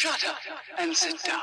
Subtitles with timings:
[0.00, 0.36] Shut up
[0.78, 1.40] and sit down.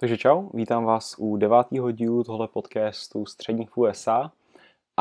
[0.00, 4.32] Takže čau, vítám vás u devátého dílu tohle podcastu Středních USA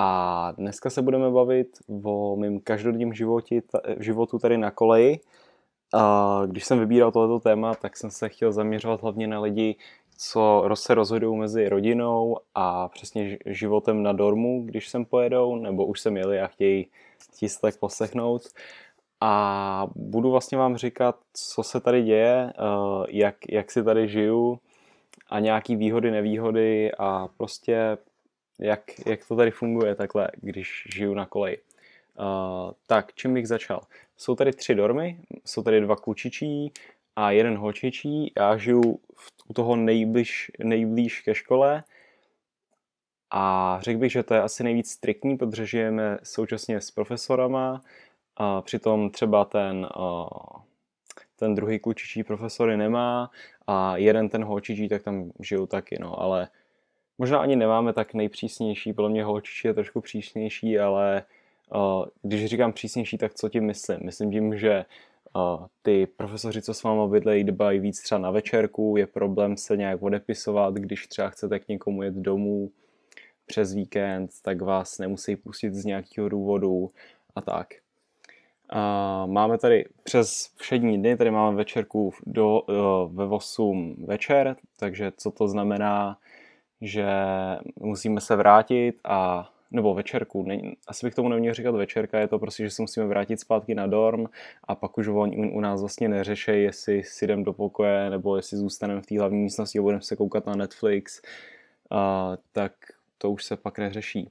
[0.02, 1.68] a dneska se budeme bavit
[2.04, 3.62] o mém každodenním životě,
[4.00, 5.20] životu tady na koleji.
[5.94, 9.76] A když jsem vybíral tohleto téma, tak jsem se chtěl zaměřovat hlavně na lidi,
[10.18, 16.02] co se rozhodují mezi rodinou a přesně životem na dormu, když sem pojedou, nebo už
[16.02, 16.90] sem jeli a chtějí
[17.48, 18.42] si tak poslechnout.
[19.22, 22.54] A budu vlastně vám říkat, co se tady děje,
[23.10, 24.60] jak, jak si tady žiju,
[25.30, 27.98] a nějaký výhody, nevýhody a prostě
[28.62, 31.58] jak, jak to tady funguje takhle, když žiju na koleji.
[32.20, 33.82] Uh, tak, čím bych začal?
[34.18, 36.72] Jsou tady tři dormy, jsou tady dva klučičí
[37.16, 38.34] a jeden holčičí.
[38.38, 41.84] Já žiju v, u toho nejbliž, nejblíž ke škole
[43.32, 47.82] a řekl bych, že to je asi nejvíc striktní, protože žijeme současně s profesorama
[48.36, 50.28] a přitom třeba ten uh,
[51.42, 53.32] ten druhý klučičí profesory nemá
[53.68, 56.48] a jeden ten holčičí, tak tam žiju taky, no, ale
[57.22, 61.24] možná ani nemáme tak nejpřísnější, podle mě holčičí je trošku přísnější, ale
[61.76, 64.00] uh, když říkám přísnější, tak co tím myslím?
[64.04, 64.86] Myslím tím, že
[65.36, 69.78] uh, ty profesoři, co s váma bydlejí, dbají víc třeba na večerku, je problém se
[69.78, 72.72] nějak odepisovat, když třeba chcete k někomu jet domů
[73.46, 76.92] přes víkend, tak vás nemusí pustit z nějakého důvodu
[77.36, 77.68] a tak.
[78.70, 82.62] A máme tady přes všední dny, tady máme večerku do,
[83.08, 86.18] ve 8 večer, takže co to znamená,
[86.82, 87.06] že
[87.80, 92.40] musíme se vrátit a nebo večerku, ne, asi bych tomu neměl říkat večerka, je to
[92.40, 94.26] prostě, že se musíme vrátit zpátky na dorm
[94.64, 98.58] a pak už oni u, nás vlastně neřeší, jestli si jdem do pokoje nebo jestli
[98.58, 101.22] zůstaneme v té hlavní místnosti a budeme se koukat na Netflix,
[101.90, 102.74] a, tak
[103.18, 104.30] to už se pak neřeší.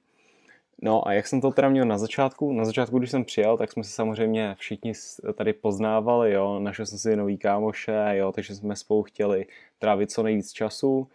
[0.83, 2.53] No a jak jsem to teda měl na začátku?
[2.53, 4.93] Na začátku, když jsem přijel, tak jsme se samozřejmě všichni
[5.35, 9.47] tady poznávali, jo, našel jsem si nový kámoše, jo, takže jsme spolu chtěli
[9.79, 11.09] trávit co nejvíc času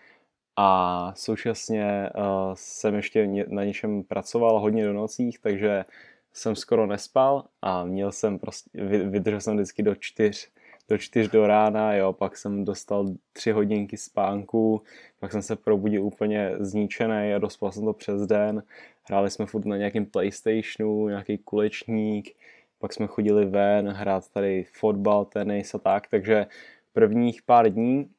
[0.57, 2.23] a současně uh,
[2.53, 5.85] jsem ještě na něčem pracoval hodně do nocích, takže
[6.33, 10.49] jsem skoro nespal a měl jsem prostě, vydržel jsem vždycky do čtyř,
[10.89, 14.81] do čtyř do rána, jo, pak jsem dostal tři hodinky spánku,
[15.19, 18.63] pak jsem se probudil úplně zničený a dospal jsem to přes den.
[19.03, 22.35] Hráli jsme furt na nějakém Playstationu, nějaký kulečník,
[22.79, 26.45] pak jsme chodili ven hrát tady fotbal, tenis a tak, takže
[26.93, 28.09] prvních pár dní,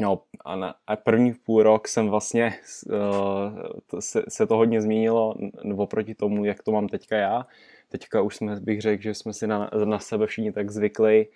[0.00, 2.54] no a, na, a první půl rok jsem vlastně,
[2.86, 5.34] uh, se, se to hodně změnilo
[5.76, 7.46] oproti tomu, jak to mám teďka já.
[7.88, 11.26] Teďka už jsme, bych řekl, že jsme si na, na sebe všichni tak zvykli.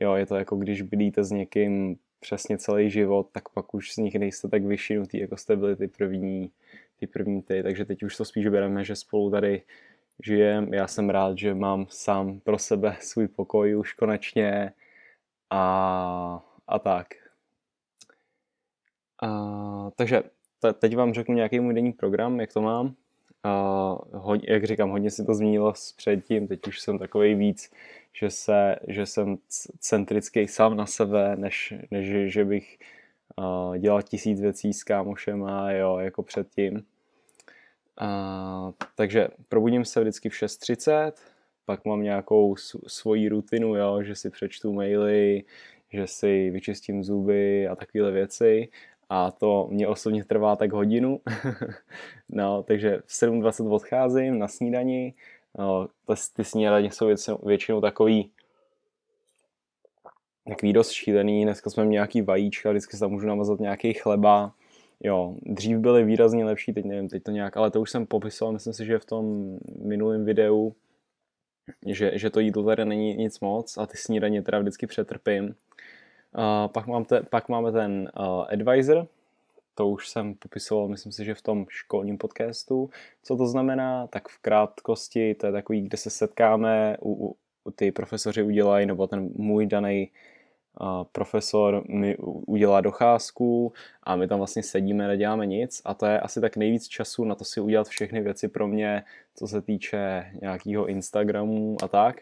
[0.00, 3.96] Jo, je to jako když bydlíte s někým přesně celý život, tak pak už z
[3.96, 6.50] nich nejste tak vyšinutý, jako jste byli ty první
[7.02, 9.62] ty první ty, takže teď už to spíš bereme, že spolu tady
[10.24, 10.74] žijem.
[10.74, 14.72] Já jsem rád, že mám sám pro sebe svůj pokoj už konečně
[15.50, 17.06] a, a tak.
[19.22, 20.22] A, takže
[20.60, 22.94] te, teď vám řeknu nějaký můj denní program, jak to mám.
[23.44, 27.70] A, hodně, jak říkám, hodně si to změnilo s předtím, teď už jsem takový víc,
[28.12, 29.38] že, se, že jsem
[29.78, 32.78] centrický sám na sebe, než, než že bych
[33.36, 36.84] uh, dělal tisíc věcí s kámošem a jo, jako předtím.
[37.98, 41.12] A, takže probudím se vždycky v 6.30,
[41.64, 42.56] pak mám nějakou
[42.86, 45.44] svoji rutinu, jo, že si přečtu maily,
[45.92, 48.68] že si vyčistím zuby a takovéhle věci.
[49.12, 51.20] A to mě osobně trvá tak hodinu.
[52.28, 55.14] no, takže v 7.20 odcházím na snídani.
[55.58, 55.88] No,
[56.36, 58.30] ty snídaně jsou většinou, takový
[60.48, 61.44] takový dost šílený.
[61.44, 64.52] Dneska jsme měli nějaký vajíčka, vždycky se tam můžu namazat nějaký chleba
[65.04, 68.52] Jo, dřív byly výrazně lepší, teď nevím, teď to nějak, ale to už jsem popisoval,
[68.52, 70.74] myslím si, že v tom minulém videu,
[71.86, 75.54] že, že to jídlo tady není nic moc a ty snídaně teda vždycky přetrpím.
[76.66, 79.06] Pak, mám te, pak máme ten uh, advisor,
[79.74, 82.90] to už jsem popisoval, myslím si, že v tom školním podcastu.
[83.22, 84.06] Co to znamená?
[84.06, 87.36] Tak v krátkosti to je takový, kde se setkáme, u, u,
[87.70, 90.10] ty profesoři udělají, nebo ten můj daný
[91.12, 96.40] profesor mi udělá docházku a my tam vlastně sedíme, neděláme nic a to je asi
[96.40, 99.02] tak nejvíc času na to si udělat všechny věci pro mě,
[99.34, 102.20] co se týče nějakého Instagramu a tak.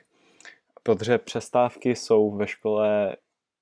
[0.82, 3.16] Protože přestávky jsou ve škole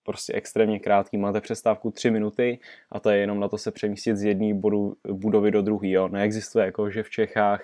[0.08, 1.18] prostě extrémně krátký.
[1.18, 2.58] Máte přestávku 3 minuty
[2.92, 4.60] a to je jenom na to se přemístit z jedné
[5.12, 6.08] budovy do druhé.
[6.08, 7.62] Neexistuje jako, že v Čechách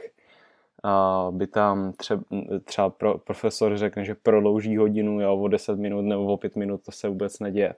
[1.30, 2.22] by tam třeba,
[2.64, 6.84] třeba pro, profesor řekne, že prodlouží hodinu jo, o 10 minut nebo o 5 minut,
[6.84, 7.74] to se vůbec neděje.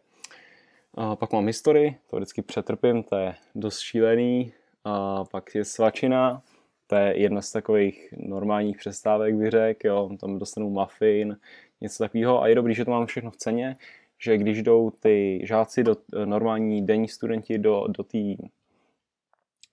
[0.95, 4.53] A pak mám historii, to vždycky přetrpím, to je dost šílený.
[4.85, 6.43] A pak je svačina,
[6.87, 11.37] to je jedna z takových normálních přestávek, bych řekl, jo, tam dostanu muffin,
[11.81, 13.77] něco takového a je dobrý, že to mám všechno v ceně,
[14.19, 18.19] že když jdou ty žáci, do, normální denní studenti do, do té,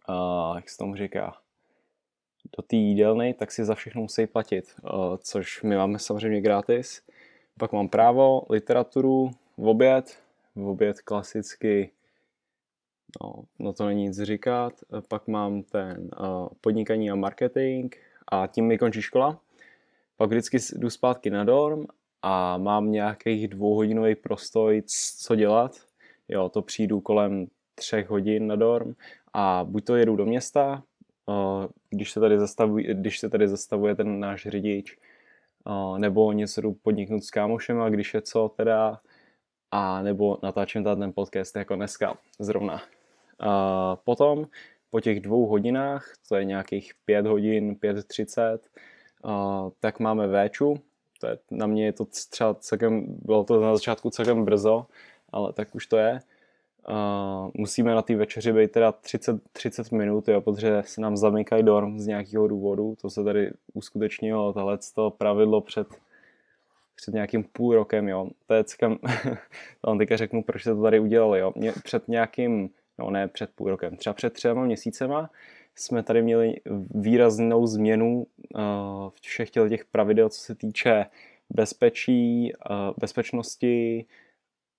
[0.09, 1.37] uh, jak se tomu říká,
[2.57, 7.01] do té jídelny, tak si za všechno musí platit, uh, což my máme samozřejmě gratis.
[7.59, 10.19] Pak mám právo, literaturu, v oběd,
[10.55, 11.91] v oběd klasicky,
[13.21, 14.73] no, no to není nic říkat.
[15.07, 17.95] Pak mám ten uh, podnikání a marketing
[18.27, 19.39] a tím mi končí škola.
[20.17, 21.85] Pak vždycky jdu zpátky na dorm
[22.25, 24.83] a mám nějakých dvouhodinový prostoj,
[25.19, 25.75] co dělat.
[26.27, 28.95] Jo, to přijdu kolem třech hodin na dorm
[29.33, 30.83] a buď to jedu do města,
[31.89, 34.97] když se tady zastavuje, když se tady zastavuje ten náš řidič,
[35.97, 38.99] nebo něco jdu podniknout s kámošem a když je co teda,
[39.71, 42.81] a nebo natáčím tady ten podcast jako dneska zrovna.
[43.39, 44.47] A potom
[44.89, 48.59] po těch dvou hodinách, to je nějakých pět hodin, 5.30,
[49.79, 50.75] tak máme véču,
[51.23, 54.85] to je, na mě je to třeba celkem, bylo to na začátku celkem brzo,
[55.31, 56.19] ale tak už to je.
[56.89, 61.63] Uh, musíme na té večeři být teda 30, 30 minut, jo, protože se nám zamykají
[61.63, 62.95] dorm z nějakého důvodu.
[63.01, 65.87] To se tady uskutečnilo, tohle to pravidlo před,
[66.95, 68.27] před nějakým půl rokem, jo.
[68.47, 68.97] To je celkem,
[69.81, 71.53] to vám teďka řeknu, proč se to tady udělali, jo.
[71.55, 72.69] Mě, před nějakým,
[72.99, 75.29] no ne před půl rokem, třeba před třema měsícema
[75.75, 76.55] jsme tady měli
[76.95, 78.25] výraznou změnu
[78.55, 78.61] uh,
[79.21, 81.05] všech těch pravidel, co se týče
[81.49, 84.05] bezpečí, uh, bezpečnosti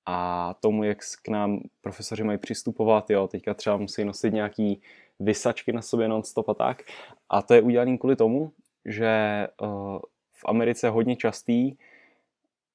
[0.06, 3.11] a tomu, jak k nám profesoři mají přistupovat.
[3.11, 4.82] Jo, teďka třeba musí nosit nějaký
[5.20, 6.82] vysačky na sobě non-stop a tak.
[7.29, 8.52] A to je udělané kvůli tomu,
[8.85, 9.99] že uh,
[10.32, 11.76] v Americe je hodně častý,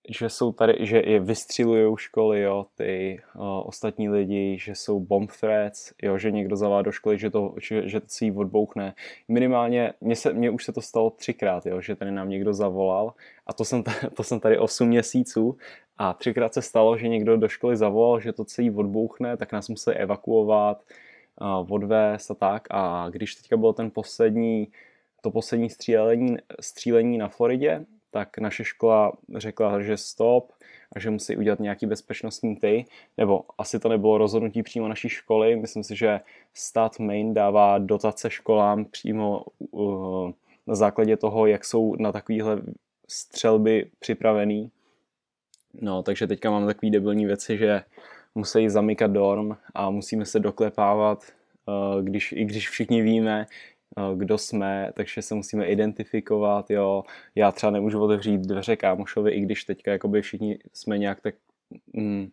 [0.09, 5.31] že jsou tady, že je vystřilují školy, jo, ty uh, ostatní lidi, že jsou bomb
[5.39, 8.93] threats, jo, že někdo zavá do školy, že to, že, že si odbouchne.
[9.27, 13.13] Minimálně, mně, se, mně už se to stalo třikrát, jo, že tady nám někdo zavolal
[13.47, 13.83] a to jsem,
[14.13, 15.57] to jsem tady 8 měsíců
[15.97, 19.69] a třikrát se stalo, že někdo do školy zavolal, že to celý odbouchne, tak nás
[19.69, 20.83] museli evakuovat,
[21.41, 24.67] uh, odvést a tak a když teďka bylo ten poslední,
[25.21, 30.51] to poslední střílení, střílení na Floridě, tak naše škola řekla, že stop
[30.95, 32.85] a že musí udělat nějaký bezpečnostní ty,
[33.17, 36.19] nebo asi to nebylo rozhodnutí přímo naší školy, myslím si, že
[36.53, 40.31] stát Maine dává dotace školám přímo uh,
[40.67, 42.61] na základě toho, jak jsou na takovéhle
[43.07, 44.71] střelby připravený.
[45.81, 47.81] No, takže teďka mám takový debilní věci, že
[48.35, 51.23] musí zamykat dorm a musíme se doklepávat,
[51.65, 53.45] uh, když, i když všichni víme,
[54.15, 57.03] kdo jsme, takže se musíme identifikovat, jo.
[57.35, 61.35] Já třeba nemůžu otevřít dveře kámošovi, i když teďka jakoby všichni jsme nějak tak,
[61.93, 62.29] mm,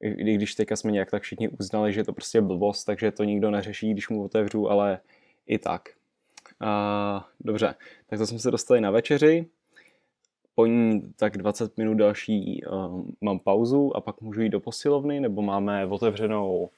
[0.00, 3.24] i když teďka jsme nějak tak všichni uznali, že je to prostě blbost, takže to
[3.24, 5.00] nikdo neřeší, když mu otevřu, ale
[5.46, 5.88] i tak.
[6.60, 7.74] A, dobře,
[8.06, 9.46] tak to jsme se dostali na večeři,
[10.54, 15.20] po ní tak 20 minut další uh, mám pauzu a pak můžu jít do posilovny,
[15.20, 16.70] nebo máme otevřenou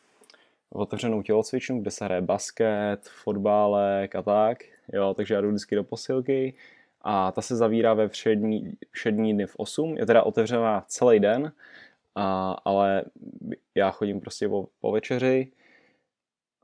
[0.73, 4.59] otevřenou tělocvičnu, kde se hraje basket, fotbálek a tak,
[4.93, 6.55] jo, takže já jdu vždycky do posilky.
[7.03, 11.53] A ta se zavírá ve všední, všední dny v 8, je teda otevřená celý den,
[12.15, 13.05] a, ale
[13.75, 15.53] já chodím prostě po, po večeři,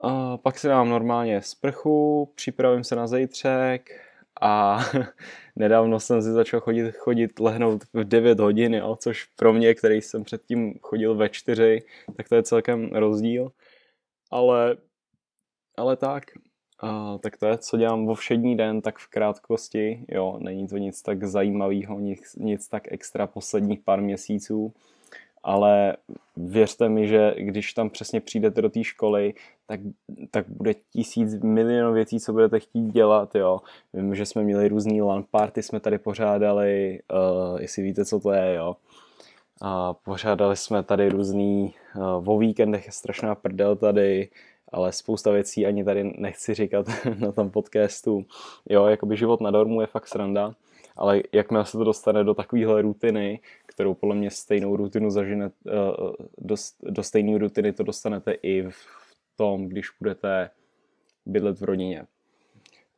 [0.01, 4.01] a pak si dám normálně sprchu, připravím se na zejtřek
[4.41, 4.79] a
[5.57, 10.03] nedávno jsem si začal chodit, chodit lehnout v 9 hodin, jo, což pro mě, který
[10.03, 11.83] jsem předtím chodil ve 4,
[12.17, 13.53] tak to je celkem rozdíl
[14.35, 14.77] ale,
[15.77, 16.25] ale tak,
[16.81, 20.77] a, tak to je, co dělám vo všední den, tak v krátkosti, jo, není to
[20.77, 24.75] nic tak zajímavého, nic, nic tak extra posledních pár měsíců,
[25.43, 25.97] ale
[26.37, 29.35] věřte mi, že když tam přesně přijdete do té školy,
[29.67, 29.81] tak,
[30.31, 33.61] tak bude tisíc milion věcí, co budete chtít dělat, jo.
[33.93, 38.33] Vím, že jsme měli různý LAN party, jsme tady pořádali, uh, jestli víte, co to
[38.33, 38.77] je, jo.
[40.05, 44.31] Pořádali jsme tady různý, uh, o víkendech je strašná prdel tady,
[44.73, 46.87] ale spousta věcí ani tady nechci říkat
[47.19, 48.25] na tom podcastu.
[48.69, 50.55] Jo, jakoby život na dormu je fakt sranda,
[50.97, 56.13] ale jakmile se to dostane do takovéhle rutiny, kterou podle mě stejnou rutinu zažene, uh,
[56.39, 58.87] do, do stejné rutiny to dostanete i v
[59.37, 60.51] tom, když budete
[61.27, 62.07] bydlet v rodině.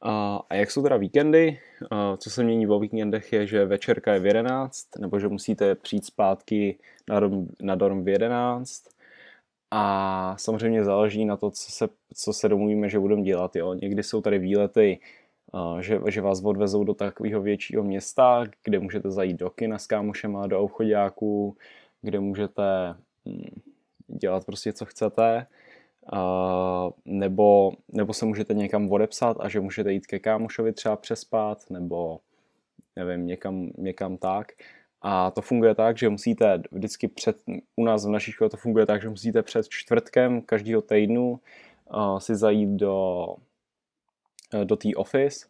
[0.03, 1.61] A, a jak jsou teda víkendy?
[1.91, 5.75] A co se mění o víkendech je, že večerka je v 11, nebo že musíte
[5.75, 8.85] přijít zpátky na, dorm, na dorm v 11.
[9.71, 13.57] A samozřejmě záleží na to, co se, co se domluvíme, že budeme dělat.
[13.57, 13.75] Jo.
[13.75, 15.01] Někdy jsou tady výlety
[15.81, 20.47] že, že vás odvezou do takového většího města, kde můžete zajít do kina s kámošema,
[20.47, 21.57] do obchodáků,
[22.03, 22.95] kde můžete
[23.29, 23.61] hm,
[24.07, 25.47] dělat prostě co chcete,
[27.05, 32.21] nebo, nebo se můžete někam odepsat a že můžete jít ke kámošovi třeba přespat, nebo
[32.97, 34.53] nevím, někam, někam tak.
[35.03, 37.37] A to funguje tak, že musíte vždycky před,
[37.77, 41.41] u nás v naší škole to funguje tak, že musíte před čtvrtkem každého týdnu
[41.95, 43.27] uh, si zajít do,
[44.65, 45.47] do té office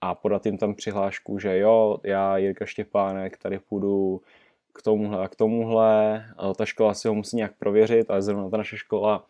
[0.00, 4.20] a podat jim tam přihlášku, že jo, já Jirka Štěpánek tady půjdu
[4.72, 6.24] k tomuhle a k tomuhle.
[6.42, 9.26] Uh, ta škola si ho musí nějak prověřit, ale zrovna ta naše škola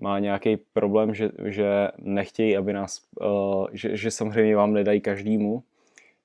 [0.00, 5.62] má nějaký problém, že, že nechtějí, aby nás, uh, že, že samozřejmě vám nedají každému,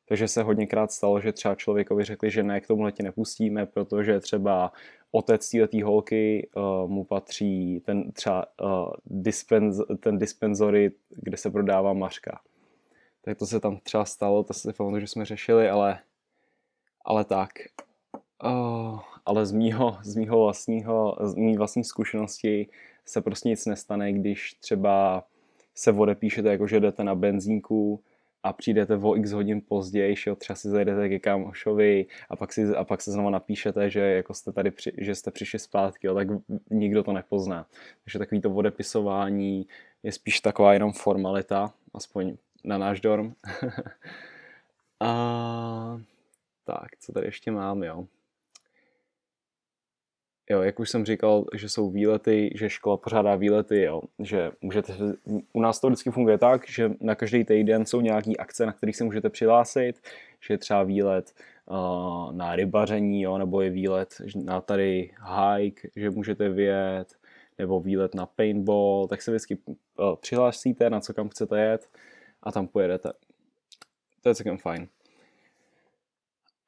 [0.08, 4.20] takže se hodněkrát stalo, že třeba člověkovi řekli, že ne, k tomuhle tě nepustíme, protože
[4.20, 4.72] třeba
[5.12, 11.94] otec té holky uh, mu patří ten třeba uh, dispenz, ten dispenzory, kde se prodává
[11.94, 12.39] mařka.
[13.22, 16.00] Tak to se tam třeba stalo, to se pamatuju, že jsme řešili, ale,
[17.05, 17.51] ale tak.
[18.44, 22.67] Uh, ale z mýho, z mýho vlastního, z mý vlastní zkušenosti
[23.06, 25.24] se prostě nic nestane, když třeba
[25.76, 28.04] se odepíšete, jako že jdete na benzínku,
[28.46, 32.76] a přijdete o x hodin později, jo, třeba si zajdete ke kámošovi a pak, si,
[32.76, 36.16] a pak se znovu napíšete, že jako jste tady, při, že jste přišli zpátky, jo,
[36.16, 36.28] tak
[36.70, 37.66] nikdo to nepozná.
[38.04, 39.68] Takže takový to odepisování
[40.04, 43.36] je spíš taková jenom formalita, aspoň na náš dorm.
[45.00, 46.02] a
[46.64, 48.08] tak, co tady ještě mám, jo.
[50.50, 54.94] Jo, jak už jsem říkal, že jsou výlety, že škola pořádá výlety, jo, že můžete,
[55.54, 58.96] u nás to vždycky funguje tak, že na každý týden jsou nějaký akce, na kterých
[58.96, 60.02] se můžete přihlásit,
[60.48, 61.34] že je třeba výlet
[61.66, 65.12] uh, na rybaření, jo, nebo je výlet na tady
[65.58, 67.16] hike, že můžete vyjet,
[67.58, 71.90] nebo výlet na paintball, tak se vždycky uh, přihlásíte, na co kam chcete jet
[72.44, 73.14] a tam pojedete.
[74.22, 74.88] To je celkem fajn.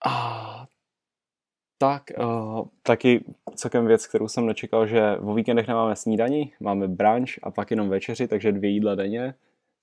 [0.05, 0.66] A
[1.77, 7.29] tak, uh, taky celkem věc, kterou jsem nečekal, že vo víkendech nemáme snídani, máme brunch
[7.43, 9.34] a pak jenom večeři, takže dvě jídla denně,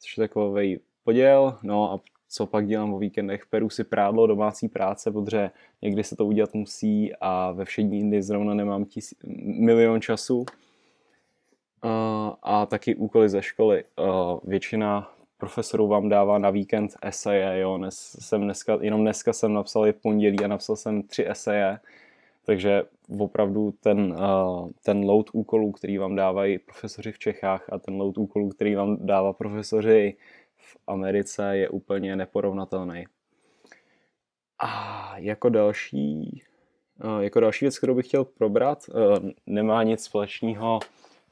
[0.00, 1.58] což je takový poděl.
[1.62, 3.46] No a co pak dělám o víkendech?
[3.46, 5.50] Peru si prádlo, domácí práce, protože
[5.82, 9.14] někdy se to udělat musí a ve všední dny zrovna nemám tis,
[9.60, 10.38] milion času.
[10.38, 13.84] Uh, a taky úkoly ze školy.
[13.98, 15.13] Uh, většina
[15.44, 19.92] profesorů vám dává na víkend eseje, jo, Dnes jsem dneska, jenom dneska jsem napsal je
[19.92, 21.80] v pondělí a napsal jsem tři eseje,
[22.44, 22.82] takže
[23.18, 28.18] opravdu ten, uh, ten load úkolů, který vám dávají profesoři v Čechách a ten load
[28.18, 30.16] úkolů, který vám dává profesoři
[30.56, 33.04] v Americe je úplně neporovnatelný.
[34.58, 36.42] A jako další,
[37.04, 40.80] uh, jako další věc, kterou bych chtěl probrat, uh, nemá nic společného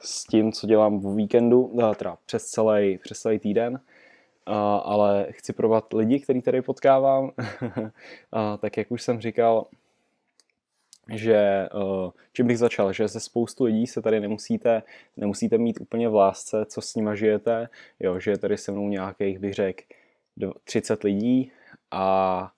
[0.01, 3.81] s tím, co dělám v víkendu, teda přes celý, přes celý týden,
[4.83, 7.31] ale chci provat lidi, který tady potkávám.
[8.61, 9.67] tak jak už jsem říkal,
[11.11, 14.83] že eh, čím bych začal, že ze spoustu lidí se tady nemusíte,
[15.17, 17.69] nemusíte mít úplně v lásce, co s nima žijete,
[18.01, 19.83] jo, že je tady se mnou nějakých, bych řekl,
[20.65, 21.53] 30 lidí
[21.91, 22.53] a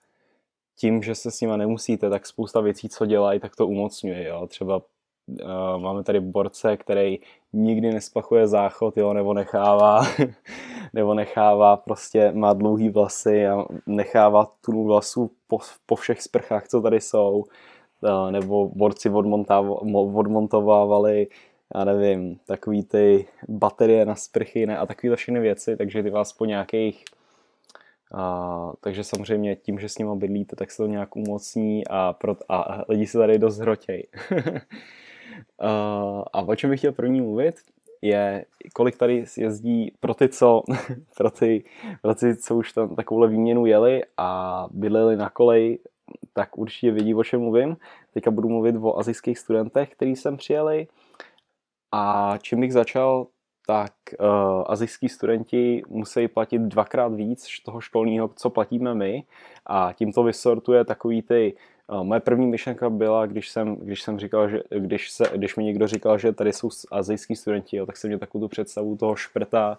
[0.75, 4.47] tím, že se s nima nemusíte, tak spousta věcí, co dělají, tak to umocňuje, jo.
[4.47, 4.81] Třeba
[5.77, 7.19] máme tady borce, který
[7.53, 10.01] nikdy nesplachuje záchod, jo, nebo nechává,
[10.93, 16.81] nebo nechává prostě, má dlouhý vlasy a nechává tu vlasu po, po všech sprchách, co
[16.81, 17.43] tady jsou,
[18.01, 19.09] uh, nebo borci
[20.15, 21.27] odmontovávali,
[21.75, 26.33] já nevím, takový ty baterie na sprchy ne, a takovýhle všechny věci, takže ty vás
[26.33, 27.03] po nějakých
[28.13, 32.35] a, takže samozřejmě tím, že s nimi bydlíte, tak se to nějak umocní a, pro,
[32.49, 34.03] a lidi se tady dost hrotějí.
[35.61, 37.55] Uh, a o čem bych chtěl první mluvit,
[38.01, 40.63] je, kolik tady jezdí pro ty, co,
[41.17, 41.63] pro ty,
[42.01, 45.79] pro ty, co už tam takovouhle výměnu jeli a bydleli na koleji,
[46.33, 47.77] tak určitě vidí, o čem mluvím.
[48.13, 50.87] Teďka budu mluvit o azijských studentech, kteří sem přijeli.
[51.91, 53.27] A čím bych začal,
[53.67, 59.23] tak uh, azijský studenti musí platit dvakrát víc toho školního, co platíme my.
[59.65, 61.55] A tím to vysortuje takový ty
[62.03, 65.87] Moje první myšlenka byla, když jsem, když jsem říkal, že když, se, když mi někdo
[65.87, 69.77] říkal, že tady jsou azijský studenti, jo, tak jsem měl takovou tu představu toho šprta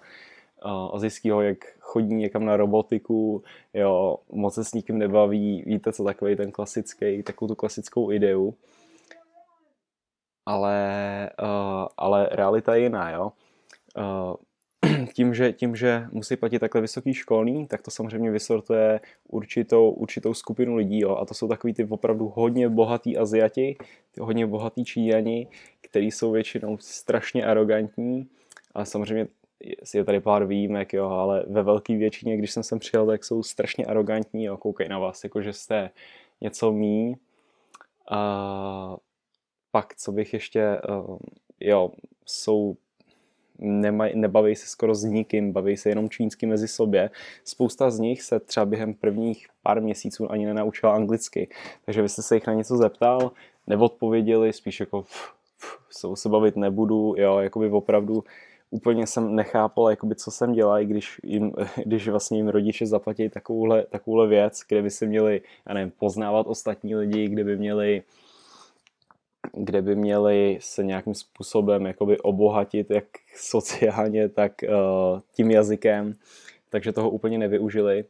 [0.65, 3.43] uh, azijského, jak chodí někam na robotiku,
[3.75, 8.55] jo, moc se s nikým nebaví, víte co, takový ten klasický, takovou tu klasickou ideu.
[10.47, 13.33] Ale, uh, ale realita je jiná, jo.
[13.99, 14.35] Uh,
[15.13, 20.35] tím, že, tím, že musí platit takhle vysoký školní, tak to samozřejmě vysortuje určitou, určitou
[20.35, 21.01] skupinu lidí.
[21.01, 21.17] Jo.
[21.17, 23.77] A to jsou takový ty opravdu hodně bohatý Aziati,
[24.13, 25.49] ty hodně bohatý Číňani,
[25.81, 28.29] kteří jsou většinou strašně arrogantní.
[28.75, 29.27] A samozřejmě
[29.95, 33.43] je tady pár výjimek, jo, ale ve velké většině, když jsem sem přijel, tak jsou
[33.43, 35.91] strašně arrogantní, jo, koukají na vás, jako že jste
[36.41, 37.17] něco mý.
[38.11, 38.97] A
[39.71, 41.19] pak, co bych ještě, uh,
[41.61, 41.91] jo,
[42.27, 42.77] jsou
[43.59, 47.11] nemaj, nebaví se skoro s nikým, baví se jenom čínsky mezi sobě.
[47.45, 51.49] Spousta z nich se třeba během prvních pár měsíců ani nenaučila anglicky,
[51.85, 53.31] takže vy jste se jich na něco zeptal,
[53.67, 58.25] neodpověděli, spíš jako pff, pff, se bavit nebudu, jo, jakoby opravdu
[58.71, 61.53] úplně jsem nechápal, jakoby, co jsem dělal, když, jim,
[61.85, 66.47] když vlastně jim rodiče zaplatí takovouhle, takovouhle věc, kde by si měli, já nevím, poznávat
[66.47, 68.03] ostatní lidi, kde by měli
[69.57, 73.05] kde by měli se nějakým způsobem jakoby obohatit jak
[73.37, 76.15] sociálně, tak uh, tím jazykem,
[76.71, 78.05] takže toho úplně nevyužili.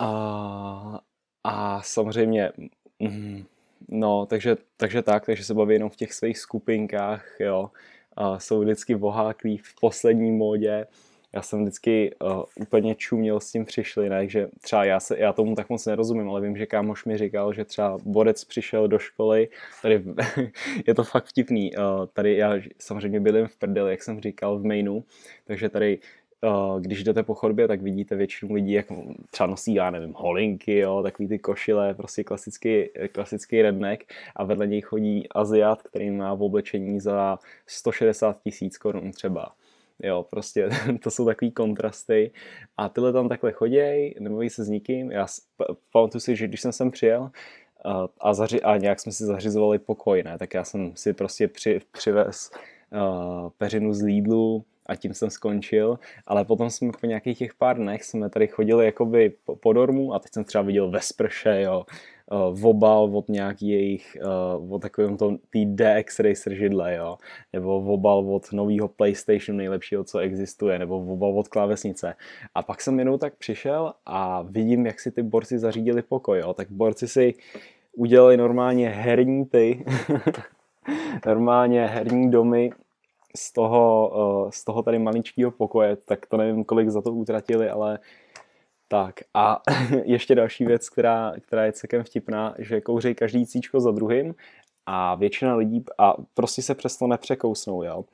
[0.00, 1.00] A,
[1.44, 2.52] a samozřejmě,
[2.98, 3.44] mm,
[3.88, 7.70] no, takže, takže tak, takže se baví jenom v těch svých skupinkách, jo,
[8.16, 10.86] a jsou vždycky boháklí v poslední módě,
[11.34, 14.28] já jsem vždycky uh, úplně čuměl s tím přišli, ne?
[14.28, 17.52] že třeba já, se, já tomu tak moc nerozumím, ale vím, že kámoš mi říkal,
[17.52, 19.48] že třeba Borec přišel do školy,
[19.82, 20.04] tady
[20.86, 24.64] je to fakt vtipný, uh, tady já samozřejmě bydlím v prdeli, jak jsem říkal, v
[24.64, 25.04] mainu,
[25.44, 25.98] takže tady
[26.42, 28.86] uh, když jdete po chodbě, tak vidíte většinu lidí, jak
[29.30, 34.66] třeba nosí, já nevím, holinky, jo, takový ty košile, prostě klasický, klasický redneck a vedle
[34.66, 39.52] něj chodí Aziat, který má v oblečení za 160 tisíc korun třeba.
[40.02, 40.68] Jo, prostě
[41.02, 42.32] to jsou takový kontrasty
[42.76, 45.10] a tyhle tam takhle choděj, nemluví se s nikým.
[45.10, 45.26] Já
[45.92, 47.30] pamatuju si, že když jsem sem přijel
[47.84, 51.48] a, a, zaři, a nějak jsme si zařizovali pokoj, ne, tak já jsem si prostě
[51.48, 52.50] při, přivez
[52.92, 57.76] uh, peřinu z Lidlu, a tím jsem skončil, ale potom jsme po nějakých těch pár
[57.76, 61.62] dnech jsme tady chodili jakoby po, po dormu a teď jsem třeba viděl ve sprše,
[61.62, 61.84] jo,
[62.32, 64.16] uh, obal od nějaký jejich,
[64.70, 67.16] od takovém tom tý DX Racer židle, jo,
[67.52, 72.14] nebo obal od nového PlayStation nejlepšího, co existuje, nebo obal od klávesnice.
[72.54, 76.54] A pak jsem jenom tak přišel a vidím, jak si ty borci zařídili pokoj, jo,
[76.54, 77.34] tak borci si
[77.96, 79.84] udělali normálně herní ty,
[81.26, 82.70] normálně herní domy
[83.36, 84.12] z toho,
[84.48, 87.98] eh, z toho tady maličkého pokoje, tak to nevím, kolik za to utratili, ale
[88.88, 89.62] tak a
[90.04, 94.34] ještě další věc, která, která je celkem vtipná, že kouří každý cíčko za druhým
[94.86, 98.04] a většina lidí a prostě se přesto nepřekousnou, jo.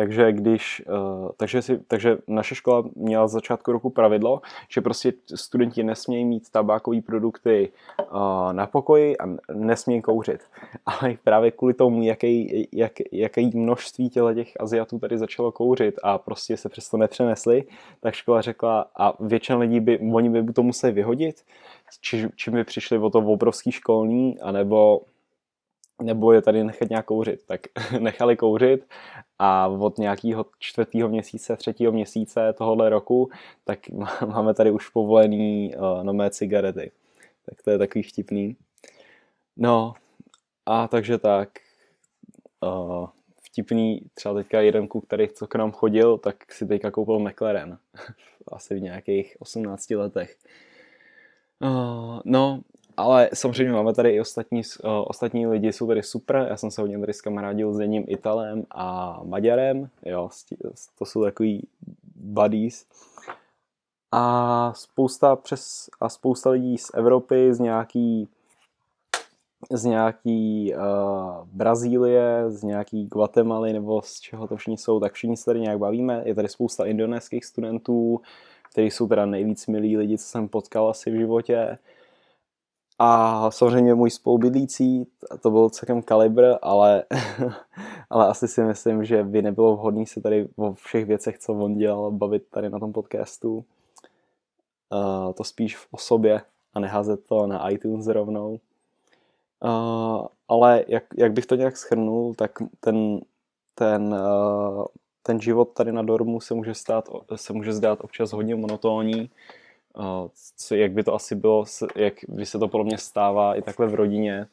[0.00, 5.12] Takže, když, uh, takže, si, takže naše škola měla z začátku roku pravidlo, že prostě
[5.34, 7.72] studenti nesmějí mít tabákové produkty
[8.12, 10.40] uh, na pokoji a nesmějí kouřit.
[10.86, 16.18] Ale právě kvůli tomu, jaký, jak, jaký množství těle těch Aziatů tady začalo kouřit a
[16.18, 17.64] prostě se přesto nepřenesli,
[18.00, 21.44] tak škola řekla, a většina lidí by, oni by to museli vyhodit,
[22.00, 25.00] či, čím by přišli o to obrovský školní, anebo
[26.02, 27.46] nebo je tady nechat nějak kouřit.
[27.46, 27.60] Tak
[27.98, 28.88] nechali kouřit
[29.38, 33.30] a od nějakého čtvrtého měsíce, třetího měsíce tohohle roku,
[33.64, 33.78] tak
[34.26, 36.90] máme tady už povolený uh, nové cigarety.
[37.46, 38.56] Tak to je takový vtipný.
[39.56, 39.94] No
[40.66, 41.48] a takže tak.
[42.64, 43.06] Uh,
[43.42, 47.78] vtipný, třeba teďka jeden kluk, který co k nám chodil, tak si teďka koupil McLaren.
[48.52, 50.36] Asi v nějakých 18 letech.
[51.62, 52.60] Uh, no
[53.00, 56.46] ale samozřejmě máme tady i ostatní, uh, ostatní lidi, jsou tady super.
[56.50, 59.88] Já jsem se hodně tady skamarádil s jedním Italem a Maďarem.
[60.06, 60.28] Jo,
[60.98, 61.66] to jsou takový
[62.14, 62.86] buddies.
[64.12, 68.28] A spousta, přes, a spousta lidí z Evropy, z nějaký
[69.70, 70.82] z nějaký uh,
[71.52, 75.78] Brazílie, z nějaký Guatemaly nebo z čeho to všichni jsou, tak všichni se tady nějak
[75.78, 76.22] bavíme.
[76.24, 78.20] Je tady spousta indonéských studentů,
[78.72, 81.78] kteří jsou teda nejvíc milí lidi, co jsem potkal asi v životě.
[83.02, 85.06] A samozřejmě můj spolubydlící,
[85.40, 87.04] to byl celkem kalibr, ale,
[88.10, 91.74] ale asi si myslím, že by nebylo vhodné se tady o všech věcech, co on
[91.74, 93.64] dělal, bavit tady na tom podcastu.
[94.92, 96.42] Uh, to spíš v osobě
[96.74, 98.60] a neházet to na iTunes rovnou.
[99.64, 103.20] Uh, ale jak, jak bych to nějak schrnul, tak ten,
[103.74, 104.84] ten, uh,
[105.22, 109.30] ten život tady na dormu se může, stát, se může zdát občas hodně monotónní,
[110.56, 111.64] co, jak by to asi bylo,
[111.96, 114.46] jak by se to podle mě stává i takhle v rodině.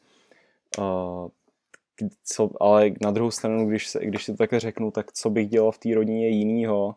[2.24, 5.48] Co, ale na druhou stranu, když, se, když si to takhle řeknu, tak co bych
[5.48, 6.94] dělal v té rodině jinýho,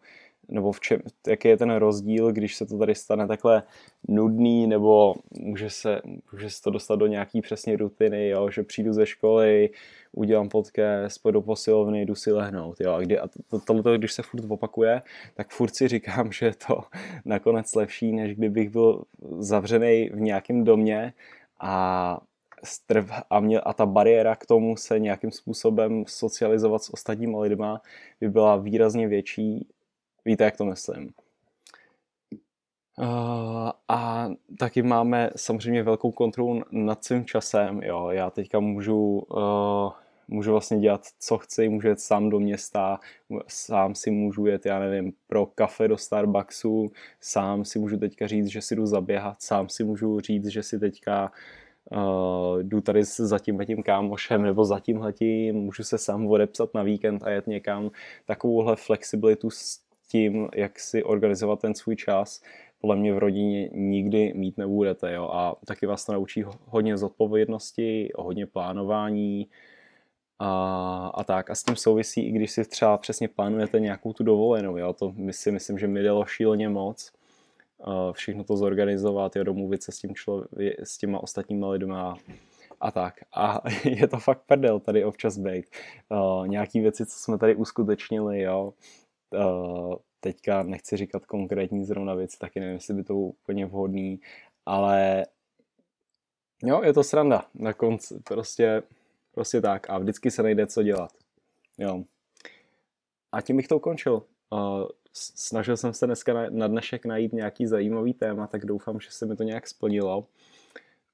[0.49, 3.63] nebo v čem, jaký je ten rozdíl, když se to tady stane takhle
[4.07, 6.01] nudný, nebo může se,
[6.31, 9.69] může se to dostat do nějaký přesně rutiny, jo, že přijdu ze školy,
[10.11, 12.81] udělám podcast, půjdu do posilovny, jdu si lehnout.
[12.81, 12.93] Jo.
[12.93, 15.01] A, kdy, a to, tohle, když se furt opakuje,
[15.33, 16.83] tak furt si říkám, že je to
[17.25, 19.03] nakonec lepší, než kdybych byl
[19.39, 21.13] zavřený v nějakém domě
[21.59, 22.21] a
[22.63, 27.81] strv a, mě, a ta bariéra k tomu se nějakým způsobem socializovat s ostatníma lidma
[28.21, 29.67] by byla výrazně větší
[30.25, 31.09] Víte, jak to myslím.
[32.97, 34.29] Uh, a
[34.59, 37.83] taky máme samozřejmě velkou kontrolu nad svým časem.
[37.83, 38.09] Jo.
[38.09, 39.91] Já teďka můžu, uh,
[40.27, 42.99] můžu vlastně dělat, co chci, můžu jet sám do města,
[43.47, 48.47] sám si můžu jet, já nevím, pro kafe do Starbucksu, sám si můžu teďka říct,
[48.47, 51.31] že si jdu zaběhat, sám si můžu říct, že si teďka
[51.91, 56.83] uh, jdu tady za tím tím kámošem nebo za tímhletím, můžu se sám odepsat na
[56.83, 57.91] víkend a jet někam.
[58.25, 59.49] Takovouhle flexibilitu
[60.11, 62.43] tím, jak si organizovat ten svůj čas,
[62.81, 65.13] podle mě v rodině nikdy mít nebudete.
[65.13, 65.29] Jo?
[65.33, 69.47] A taky vás to naučí hodně zodpovědnosti, hodně plánování
[70.39, 71.49] a, a tak.
[71.49, 74.77] A s tím souvisí, i když si třeba přesně plánujete nějakou tu dovolenou.
[74.77, 74.93] Jo?
[74.93, 77.11] To my si myslím, že mi dalo šíleně moc
[78.11, 82.15] všechno to zorganizovat, jo, domluvit se s, tím člově- s těma ostatníma lidma
[82.81, 83.13] a tak.
[83.33, 85.65] A je to fakt prdel tady občas být.
[86.09, 88.73] Uh, nějaký věci, co jsme tady uskutečnili, jo,
[90.19, 94.21] teďka nechci říkat konkrétní zrovna věci, taky nevím, jestli by to úplně vhodný,
[94.65, 95.25] ale
[96.63, 97.45] jo, je to sranda.
[97.53, 98.83] Na konci prostě,
[99.31, 99.89] prostě tak.
[99.89, 101.11] A vždycky se nejde co dělat.
[101.77, 102.03] Jo.
[103.31, 104.23] A tím bych to ukončil.
[104.49, 109.25] Uh, snažil jsem se dneska na, dnešek najít nějaký zajímavý téma, tak doufám, že se
[109.25, 110.27] mi to nějak splnilo.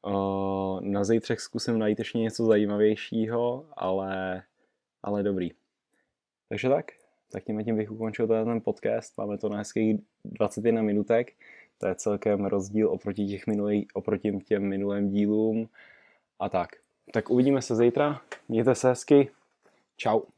[0.05, 4.43] Uh, na zítřek zkusím najít ještě něco zajímavějšího, ale,
[5.03, 5.51] ale dobrý.
[6.49, 6.85] Takže tak,
[7.37, 9.17] tak tím tím bych ukončil ten podcast.
[9.17, 9.95] Máme to na hezkých
[10.25, 11.33] 21 minutek.
[11.77, 15.69] To je celkem rozdíl oproti, těch minulý, oproti těm minulým dílům.
[16.39, 16.69] A tak.
[17.13, 18.21] Tak uvidíme se zítra.
[18.49, 19.29] Mějte se hezky.
[19.97, 20.36] Ciao.